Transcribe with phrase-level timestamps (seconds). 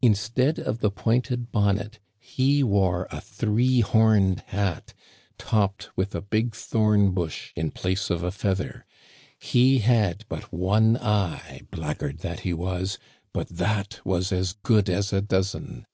[0.00, 4.94] Instead of the pointed bonnet, he wore a three homed hat,
[5.36, 8.86] topped with a big thorn bush in place of a feather.
[9.36, 13.00] He had but one eye, blackguard that he was,
[13.32, 15.86] but that was as good as a dozen.